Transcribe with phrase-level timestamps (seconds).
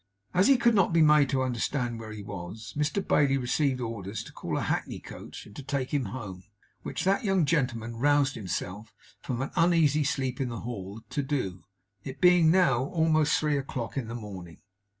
[0.33, 4.23] As he could not be made to understand where he was, Mr Bailey received orders
[4.23, 6.45] to call a hackney coach, and take him home;
[6.81, 11.65] which that young gentleman roused himself from an uneasy sleep in the hall to do.
[12.03, 14.57] It being now almost three o'clock in the morning.